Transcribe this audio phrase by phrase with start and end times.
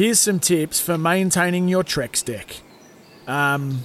[0.00, 2.62] Here's some tips for maintaining your Trex deck.
[3.26, 3.84] Um,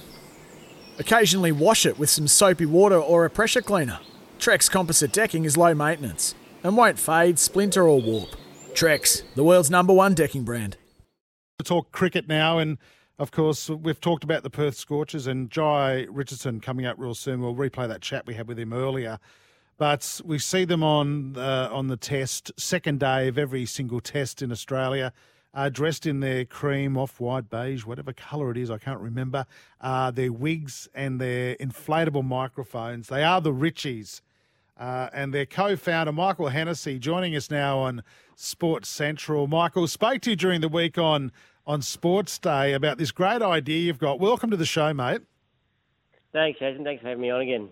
[0.98, 3.98] occasionally wash it with some soapy water or a pressure cleaner.
[4.38, 6.34] Trex composite decking is low maintenance
[6.64, 8.30] and won't fade, splinter, or warp.
[8.72, 10.78] Trex, the world's number one decking brand.
[11.58, 12.78] To talk cricket now, and
[13.18, 17.42] of course, we've talked about the Perth Scorchers and Jhye Richardson coming up real soon.
[17.42, 19.18] We'll replay that chat we had with him earlier.
[19.76, 24.40] But we see them on uh, on the test, second day of every single test
[24.40, 25.12] in Australia
[25.56, 29.46] uh, dressed in their cream, off white, beige, whatever colour it is, I can't remember,
[29.80, 33.08] uh, their wigs and their inflatable microphones.
[33.08, 34.20] They are the Richies.
[34.78, 38.02] Uh, and their co-founder Michael Hennessy joining us now on
[38.34, 39.46] Sports Central.
[39.46, 41.32] Michael spoke to you during the week on
[41.66, 44.20] on Sports Day about this great idea you've got.
[44.20, 45.22] Welcome to the show, mate.
[46.34, 46.84] Thanks, Jason.
[46.84, 47.70] Thanks for having me on again.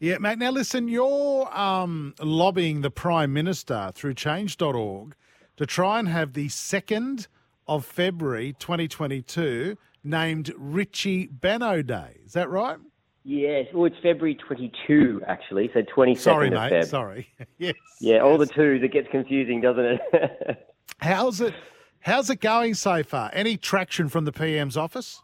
[0.00, 0.38] Yeah, mate.
[0.38, 5.14] Now listen, you're um, lobbying the Prime Minister through Change.org
[5.62, 7.28] to try and have the 2nd
[7.66, 12.18] of February 2022 named Richie Benaud Day.
[12.26, 12.78] Is that right?
[13.24, 13.66] Yes.
[13.72, 15.70] Well, it's February 22, actually.
[15.72, 16.72] So 22nd Sorry, of mate.
[16.72, 16.86] Feb.
[16.86, 17.28] Sorry.
[17.58, 17.74] yes.
[18.00, 18.48] Yeah, all yes.
[18.48, 20.68] the two that gets confusing, doesn't it?
[20.98, 21.54] How's it?
[22.00, 23.30] How's it going so far?
[23.32, 25.22] Any traction from the PM's office?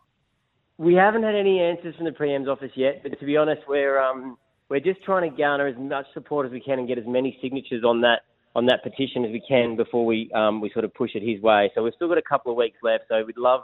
[0.79, 4.01] we haven't had any answers from the PM's office yet, but to be honest, we're
[4.01, 7.07] um, we're just trying to garner as much support as we can and get as
[7.07, 8.21] many signatures on that
[8.55, 11.41] on that petition as we can before we um, we sort of push it his
[11.43, 11.71] way.
[11.75, 13.05] So we've still got a couple of weeks left.
[13.09, 13.63] So we'd love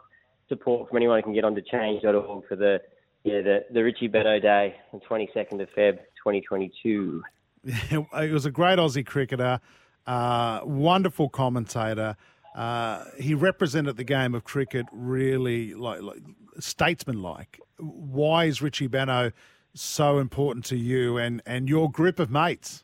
[0.49, 2.81] support from anyone who can get onto change.org for the
[3.25, 7.23] yeah the the Richie Benaud Day on 22nd of Feb 2022.
[7.65, 9.61] it was a great Aussie cricketer,
[10.07, 12.17] uh, wonderful commentator.
[12.55, 16.19] Uh, he represented the game of cricket really like, like
[16.61, 17.59] statesman-like.
[17.79, 19.33] Why is Richie Benaud
[19.75, 22.84] so important to you and, and your group of mates?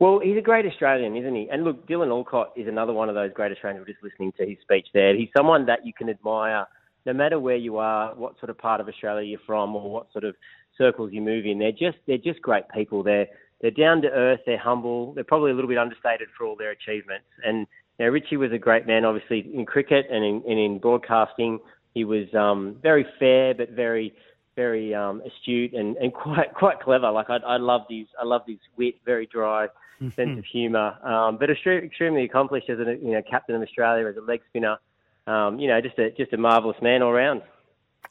[0.00, 1.46] Well, he's a great Australian, isn't he?
[1.52, 3.84] And look, Dylan Alcott is another one of those great Australians.
[3.86, 5.14] We're just listening to his speech there.
[5.14, 6.66] He's someone that you can admire
[7.04, 10.10] no matter where you are, what sort of part of Australia you're from, or what
[10.12, 10.34] sort of
[10.78, 11.58] circles you move in.
[11.58, 13.02] They're just they're just great people.
[13.02, 13.26] They're
[13.60, 14.40] they're down to earth.
[14.46, 15.12] They're humble.
[15.12, 17.26] They're probably a little bit understated for all their achievements.
[17.44, 17.66] And
[17.98, 21.58] you Richie was a great man, obviously in cricket and in, and in broadcasting.
[21.92, 24.14] He was um, very fair, but very
[24.56, 27.10] very um, astute and, and quite quite clever.
[27.10, 29.68] Like I, I loved his I loved his wit, very dry
[30.16, 34.06] sense of humour, um, but extremely, extremely accomplished as a you know captain of Australia
[34.06, 34.78] as a leg spinner.
[35.26, 37.42] Um, you know, just a just a marvellous man all round.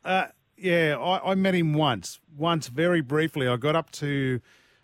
[0.05, 3.47] Uh, yeah, I, I met him once, once very briefly.
[3.47, 4.41] I got up to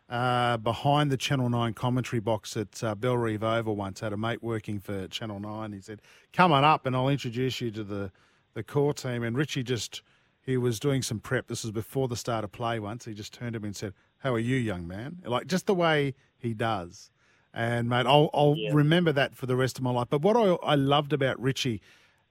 [0.10, 4.00] uh, behind the Channel 9 commentary box at uh, Bellerive Oval once.
[4.00, 5.74] Had a mate working for Channel 9.
[5.74, 6.02] He said,
[6.34, 8.12] Come on up and I'll introduce you to the,
[8.54, 9.24] the core team.
[9.24, 10.02] And Richie just,
[10.42, 11.48] he was doing some prep.
[11.48, 13.06] This was before the start of play once.
[13.06, 13.94] He just turned to me and said,
[14.26, 15.22] How are you, young man?
[15.24, 17.12] Like just the way he does.
[17.54, 18.74] And, mate, I'll, I'll Yeah.
[18.74, 20.08] remember that for the rest of my life.
[20.10, 21.80] But what I, I loved about Richie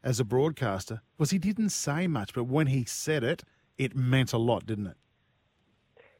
[0.02, 3.44] as a broadcaster was he didn't say much, but when he said it,
[3.78, 4.96] it meant a lot, didn't it?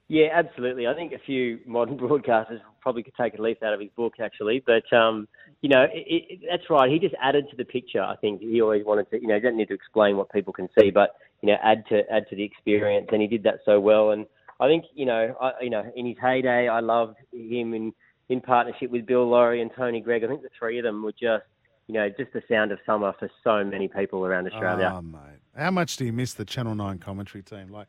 [0.07, 0.87] Yeah, absolutely.
[0.87, 4.15] I think a few modern broadcasters probably could take a leaf out of his book,
[4.21, 4.63] actually.
[4.65, 5.27] But um,
[5.61, 6.89] you know, it, it, that's right.
[6.89, 8.01] He just added to the picture.
[8.01, 9.21] I think he always wanted to.
[9.21, 11.85] You know, he doesn't need to explain what people can see, but you know, add
[11.89, 14.13] to add to the experience, and he did that so well.
[14.13, 14.27] And
[14.61, 17.93] I think you know, I, you know, in his heyday, I loved him in
[18.29, 20.25] in partnership with Bill Lawry and Tony Greig.
[20.25, 21.45] I think the three of them were just.
[21.87, 24.91] You know, just the sound of summer for so many people around Australia.
[24.91, 25.39] Oh, mate.
[25.55, 27.69] How much do you miss the Channel 9 commentary team?
[27.69, 27.89] Like,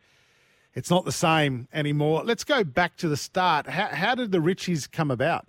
[0.73, 2.23] it's not the same anymore.
[2.25, 3.67] Let's go back to the start.
[3.67, 5.47] How, how did the Richies come about?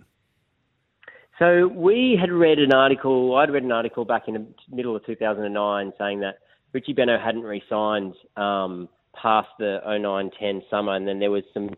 [1.37, 3.35] So we had read an article.
[3.35, 6.39] I'd read an article back in the middle of 2009 saying that
[6.73, 8.89] Richie Benaud hadn't re-signed um,
[9.21, 11.69] past the 09-10 summer, and then there was some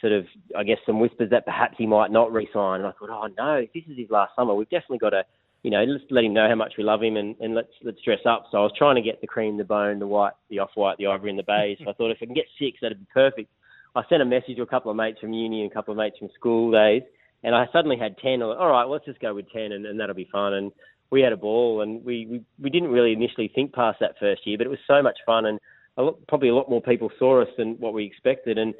[0.00, 2.80] sort of, I guess, some whispers that perhaps he might not re-sign.
[2.80, 5.24] And I thought, oh no, this is his last summer, we've definitely got to,
[5.62, 8.00] you know, let's let him know how much we love him, and, and let's let's
[8.04, 8.46] dress up.
[8.50, 11.06] So I was trying to get the cream, the bone, the white, the off-white, the
[11.06, 11.78] ivory, and the beige.
[11.82, 13.50] So I thought if I can get six, that'd be perfect.
[13.96, 15.98] I sent a message to a couple of mates from uni and a couple of
[15.98, 17.02] mates from school days,
[17.42, 18.42] and I suddenly had 10.
[18.42, 20.54] I was like, All right, let's just go with 10, and, and that'll be fun.
[20.54, 20.72] And
[21.10, 24.46] we had a ball, and we, we, we didn't really initially think past that first
[24.46, 25.60] year, but it was so much fun, and
[25.96, 28.58] a lot, probably a lot more people saw us than what we expected.
[28.58, 28.74] And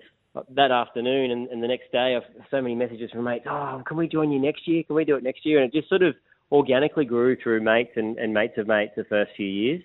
[0.55, 3.47] that afternoon and, and the next day, I've so many messages from mates.
[3.49, 4.83] Oh, can we join you next year?
[4.83, 5.63] Can we do it next year?
[5.63, 6.15] And it just sort of
[6.51, 9.83] organically grew through mates and, and mates of mates the first few years,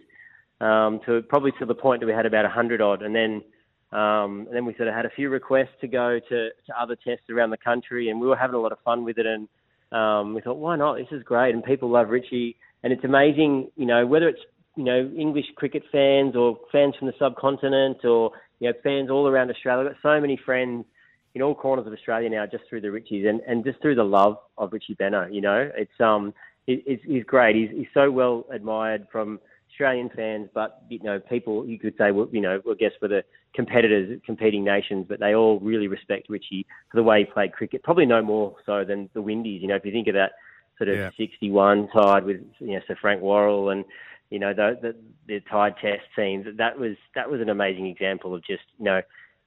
[0.59, 3.41] um, to probably to the point that we had about hundred odd, and then
[3.91, 6.95] um, and then we sort of had a few requests to go to, to other
[6.95, 9.25] tests around the country, and we were having a lot of fun with it.
[9.25, 9.47] And
[9.91, 10.97] um, we thought, why not?
[10.97, 14.41] This is great, and people love Richie, and it's amazing, you know, whether it's
[14.79, 18.31] you know English cricket fans or fans from the subcontinent or
[18.61, 19.85] you know fans all around Australia.
[19.85, 20.85] I've got so many friends
[21.35, 24.05] in all corners of Australia now just through the Richies and, and just through the
[24.05, 25.33] love of Richie Benaud.
[25.33, 26.33] You know, it's um
[26.65, 27.57] he's, he's great.
[27.57, 32.11] He's, he's so well admired from Australian fans, but you know, people you could say,
[32.11, 33.23] well, you know, I guess for the
[33.53, 37.83] competitors, competing nations, but they all really respect Richie for the way he played cricket.
[37.83, 39.61] Probably no more so than the Windies.
[39.61, 40.31] You know, if you think of that
[40.77, 41.09] sort of Yeah.
[41.17, 43.83] 61 side with you know Sir Frank Worrell and
[44.29, 44.95] you know the the,
[45.27, 46.45] the Tied Test teams.
[46.57, 49.01] That was that was an amazing example of just you know.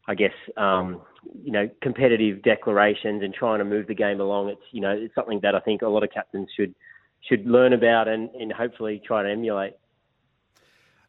[0.08, 1.00] I guess um,
[1.44, 4.48] you know competitive declarations and trying to move the game along.
[4.48, 6.74] It's you know it's something that I think a lot of captains should
[7.20, 9.74] should learn about and, and hopefully try to emulate.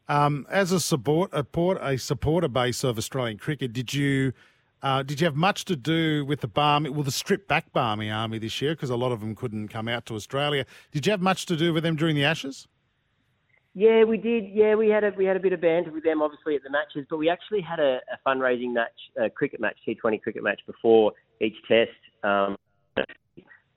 [0.06, 4.32] Um, as a support a, port, a supporter base of Australian cricket, did you
[4.82, 8.10] uh, did you have much to do with the Barmy, well, the stripped back Barmy
[8.10, 10.66] Army this year because a lot of them couldn't come out to Australia?
[10.92, 12.68] Did you have much to do with them during the Ashes?
[13.74, 14.44] Yeah, we did.
[14.52, 16.70] Yeah, we had a we had a bit of banter with them, obviously at the
[16.70, 20.60] matches, but we actually had a, a fundraising match, a cricket match, T20 cricket match
[20.66, 21.90] before each test.
[22.22, 22.56] Um,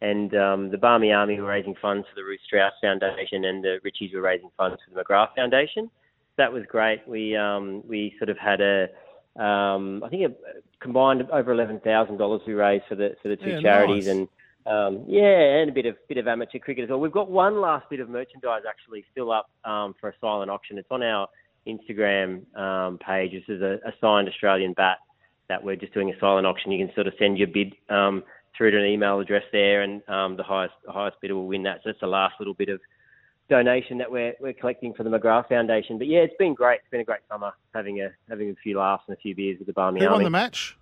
[0.02, 3.80] and um, the Barmy Army were raising funds for the Ruth Strauss Foundation, and the
[3.84, 5.90] Richies were raising funds for the McGrath Foundation.
[6.38, 7.00] That was great.
[7.08, 8.84] We um, we sort of had a
[9.42, 10.34] um, I think a
[10.80, 14.16] combined over eleven thousand dollars we raised for the for the two Yeah, charities, nice.
[14.16, 14.28] and
[14.68, 17.00] um, yeah, and a bit of bit of amateur cricket as well.
[17.00, 20.78] We've got one last bit of merchandise actually still up um, for a silent auction.
[20.78, 21.28] It's on our
[21.66, 23.32] Instagram um, page.
[23.32, 24.98] This is a, a signed Australian bat
[25.50, 26.72] that we're just doing a silent auction.
[26.72, 28.24] You can sort of send your bid um,
[28.58, 31.64] through to an email address there, and um, the highest the highest bidder will win
[31.64, 31.78] that.
[31.78, 32.80] So that's the last little bit of
[33.50, 35.98] donation that we're we're collecting for the McGrath Foundation.
[35.98, 36.82] But yeah, it's been great.
[36.82, 39.58] It's been a great summer having a having a few laughs and a few beers
[39.60, 40.16] with the Barmy Who Army.
[40.16, 40.77] won the match?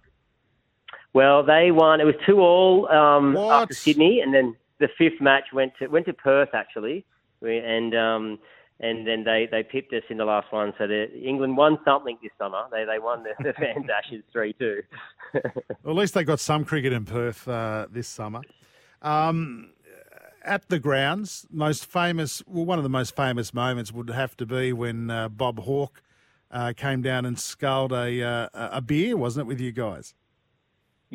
[1.15, 2.01] Well, they won.
[2.01, 3.63] It was two all um, What?
[3.63, 7.05] after Sydney, and then the fifth match went to went to Perth actually,
[7.41, 8.37] and um,
[8.81, 10.73] and then they, they pipped us in the last one.
[10.77, 12.63] So the, England won something this summer.
[12.69, 14.81] They they won the, the fans Ashes three two.
[15.83, 18.41] Well, at least they got some cricket in Perth uh, this summer.
[19.01, 19.71] Um,
[20.43, 24.45] at the grounds, most famous, well, one of the most famous moments would have to
[24.45, 26.01] be when uh, Bob Hawke
[26.51, 30.13] uh, came down and sculled a uh, a beer, wasn't it, with you guys?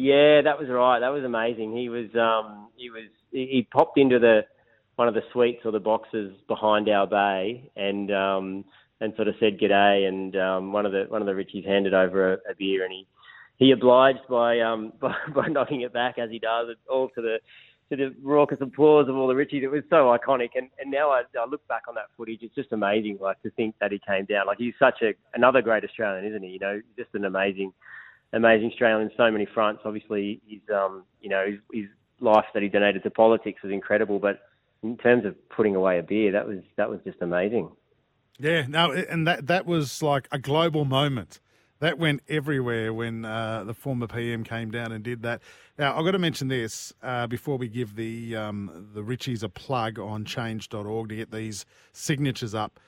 [0.01, 1.01] Yeah, that was right.
[1.01, 1.77] That was amazing.
[1.77, 4.47] He was um he was he, popped into the
[4.97, 8.65] one of the suites or the boxes behind our bay and um
[9.03, 11.93] and sort of said g'day and um one of the one of the Richies handed
[11.93, 13.07] over a, a beer and he
[13.59, 17.37] he obliged by um by, by knocking it back as he does all to the
[17.91, 19.63] to the raucous applause of all the Richies.
[19.63, 22.55] It was so iconic and, and now I, I look back on that footage, it's
[22.55, 24.47] just amazing like to think that he came down.
[24.47, 26.53] Like he's such a another great Australian, isn't he?
[26.53, 27.75] You know, just an amazing
[28.33, 29.83] amazing Australian on so many fronts.
[29.85, 31.91] Obviously, his um, you know his, his
[32.21, 34.19] life that he donated to politics was incredible.
[34.19, 34.41] But
[34.83, 37.71] in terms of putting away a beer, that was that was just amazing.
[38.39, 41.41] Yeah, no, and that that was like a global moment.
[41.81, 45.41] That went everywhere when uh, the former PM came down and did that.
[45.79, 49.49] Now, I've got to mention this uh, before we give the um, the Richies a
[49.49, 52.79] plug on change.org to get these signatures up.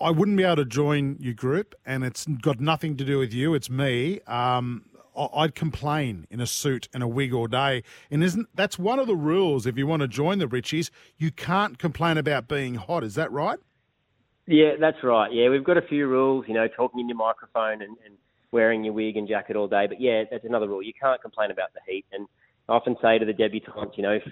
[0.00, 3.32] I- wouldn't be able to join your group, and it's got nothing to do with
[3.32, 3.54] you.
[3.54, 4.20] It's me.
[4.26, 4.84] Um,
[5.16, 9.06] I'd complain in a suit and a wig all day, and isn't that's one of
[9.06, 9.66] the rules?
[9.66, 13.02] If you want to join the Richies, you can't complain about being hot.
[13.02, 13.58] Is that right?
[14.46, 15.32] Yeah, that's right.
[15.32, 16.44] Yeah, we've got a few rules.
[16.48, 18.16] You know, talking in your microphone and, and
[18.50, 19.86] wearing your wig and jacket all day.
[19.86, 20.82] But yeah, that's another rule.
[20.82, 22.06] You can't complain about the heat.
[22.12, 22.26] And
[22.68, 24.22] I often say to the debutantes, you know, if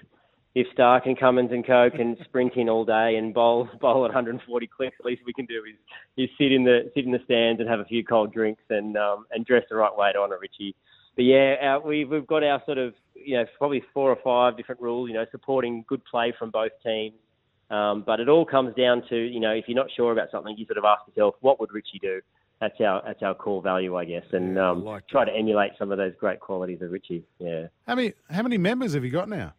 [0.56, 4.14] if Starc and Cummins and Co can sprint in all day and bowl bowl at
[4.14, 5.76] 140 clicks, at least we can do is
[6.16, 8.96] is sit in the sit in the stands and have a few cold drinks and
[8.96, 10.74] um, and dress the right way to honour Richie.
[11.14, 14.56] But yeah, our, we've we've got our sort of you know probably four or five
[14.56, 15.10] different rules.
[15.10, 17.16] You know, supporting good play from both teams.
[17.68, 20.56] Um, but it all comes down to you know if you're not sure about something,
[20.56, 22.22] you sort of ask yourself, what would Richie do?
[22.62, 25.92] That's our that's our core value, I guess, and um, like try to emulate some
[25.92, 27.24] of those great qualities of Richie.
[27.38, 27.66] Yeah.
[27.86, 29.52] How many how many members have you got now?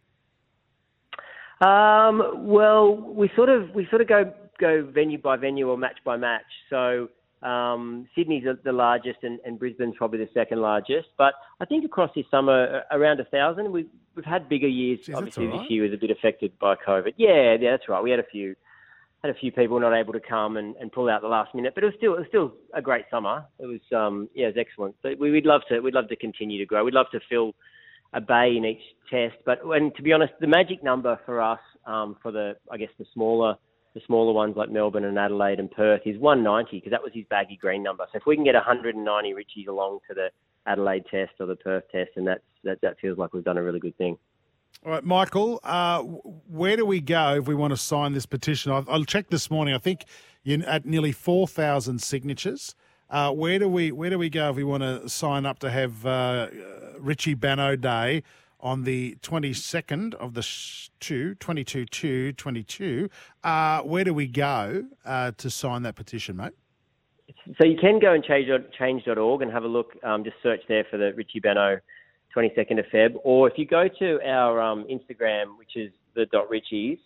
[1.60, 5.98] Um, well, we sort of we sort of go go venue by venue or match
[6.04, 6.42] by match.
[6.70, 7.08] So
[7.42, 11.08] um, Sydney's the- the largest, and, and Brisbane's probably the second largest.
[11.16, 13.70] But I think across this summer, around a thousand.
[13.72, 15.00] We've we've had bigger years.
[15.06, 15.60] That's Obviously, right.
[15.60, 17.14] this year was a bit affected by COVID.
[17.16, 18.02] Yeah, yeah, that's right.
[18.02, 18.54] We had a few
[19.22, 21.74] had a few people not able to come and, and pull out the last minute,
[21.74, 23.44] but it was still it was still a great summer.
[23.58, 24.94] It was um, yeah, it was excellent.
[25.02, 26.84] But we, we'd love to we'd love to continue to grow.
[26.84, 27.52] We'd love to fill
[28.12, 29.36] a bay in each test.
[29.44, 32.90] But and to be honest, the magic number for us um, for the I guess
[32.98, 33.56] the smaller
[33.94, 37.24] the smaller ones like Melbourne and Adelaide and Perth is 190 because that was his
[37.30, 38.04] baggy green number.
[38.12, 40.28] So if we can get 190 Richies along to the
[40.66, 43.62] Adelaide test or the Perth test, and that's that that feels like we've done a
[43.62, 44.16] really good thing.
[44.84, 48.70] All right, Michael, uh, where do we go if we want to sign this petition?
[48.70, 49.74] I'll check this morning.
[49.74, 50.04] I think
[50.44, 52.74] you're at nearly four thousand signatures.
[53.10, 55.70] Uh, where do we where do we go if we want to sign up to
[55.70, 56.48] have uh,
[56.98, 58.22] Richie Benaud Day
[58.60, 63.08] on the 22nd of the sh- 2, 22 2 22.
[63.44, 66.52] Uh, where do we go uh, to sign that petition, mate?
[67.58, 68.48] So you can go and change
[68.78, 69.92] change.org and have a look.
[70.02, 71.80] Um, just search there for the Richie Benaud
[72.36, 73.16] 22nd of Feb.
[73.22, 76.98] Or if you go to our um, Instagram, which is the dot Richies,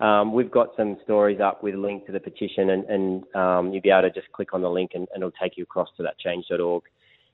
[0.00, 3.72] um, we've got some stories up with a link to the petition, and, and um,
[3.72, 5.88] you'll be able to just click on the link and, and, it'll take you across
[5.98, 6.82] to that change.org.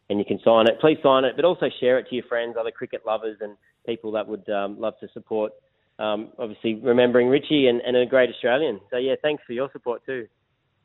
[0.09, 0.81] And you can sign it.
[0.81, 3.57] Please sign it, but also share it to your friends, other cricket lovers, and
[3.87, 5.53] people that would um, love to support.
[5.99, 8.81] Um, obviously, remembering Richie and, and a great Australian.
[8.91, 10.29] So, yeah, thanks for your support too.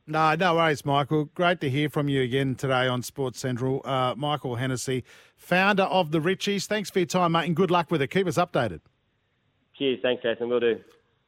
[0.08, 1.26] No, no worries, Michael.
[1.26, 3.82] Great to hear from you again today on Sports Central.
[3.86, 5.04] Uh, Michael Hennessy,
[5.36, 6.66] founder of the Richies.
[6.66, 8.08] Thanks for your time, mate, and good luck with it.
[8.08, 8.82] Keep us updated.
[9.78, 10.00] Cheers.
[10.02, 10.50] Thanks, Jason.
[10.50, 10.80] We'll do.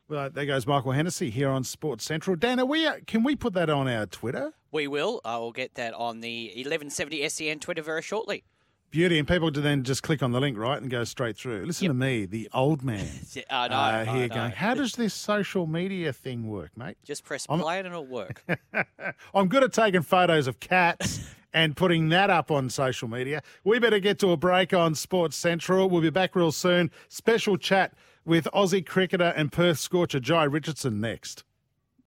[0.09, 2.35] Well, there goes Michael Hennessy here on Sports Central.
[2.35, 4.53] Dan, are we, can we put that on our Twitter?
[4.71, 5.21] We will.
[5.23, 8.43] I will get that on the 1170 SEN Twitter very shortly.
[8.91, 11.65] Beauty, and people to then just click on the link, right, and go straight through.
[11.65, 11.89] Listen yep.
[11.91, 13.07] to me, the old man.
[13.49, 16.97] I know, uh, here I going, how does this social media thing work, mate?
[17.03, 18.45] Just press play I'm, and it'll work.
[19.33, 21.21] I'm good at taking photos of cats
[21.53, 23.41] and putting that up on social media.
[23.63, 25.89] We better get to a break on Sports Central.
[25.89, 26.91] We'll be back real soon.
[27.07, 27.93] Special chat
[28.25, 31.43] with Aussie cricketer and Perth scorcher Jhye Richardson next.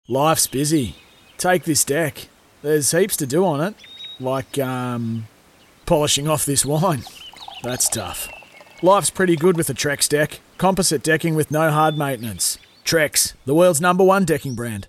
[0.09, 0.97] Life's busy.
[1.39, 2.29] Take this deck.
[2.63, 3.75] There's heaps to do on it,
[4.21, 5.27] like um,
[5.87, 7.03] polishing off this wine.
[7.63, 8.29] That's tough.
[8.83, 10.41] Life's pretty good with a Trex deck.
[10.59, 12.59] Composite decking with no hard maintenance.
[12.85, 14.89] Trex, the world's number one decking brand.